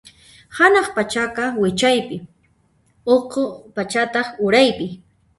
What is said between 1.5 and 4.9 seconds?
wichaypi, ukhu pachataq uraypi.